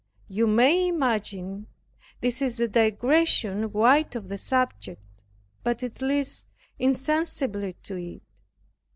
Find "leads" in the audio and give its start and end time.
6.01-6.47